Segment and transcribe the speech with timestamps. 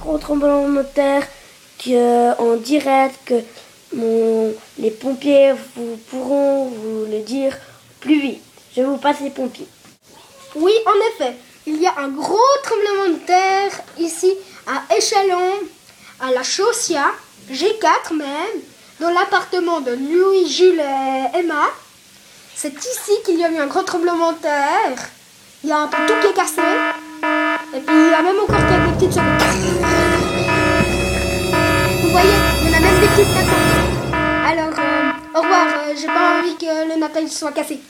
[0.00, 1.26] gros tremblement de terre
[1.82, 3.42] que, en direct que
[4.78, 7.56] les pompiers vous pourront vous le dire
[8.00, 8.42] plus vite.
[8.76, 9.68] Je vous passe les pompiers.
[10.54, 11.34] Oui, en effet,
[11.66, 14.32] il y a un gros tremblement de terre ici
[14.66, 15.52] à Échalon,
[16.20, 17.06] à la Chaussia,
[17.50, 18.60] G4 même,
[19.00, 21.64] dans l'appartement de Louis, Jules et Emma.
[22.54, 25.08] C'est ici qu'il y a eu un gros tremblement de terre.
[25.62, 26.62] Il y a un tout qui est cassé.
[27.74, 29.35] Et puis il y a même encore quelques petites
[32.16, 33.52] voyez, il y en a même des petites maintenant.
[34.48, 35.66] Alors, euh, au revoir.
[35.86, 37.80] euh, J'ai pas envie que le Natal soit cassé.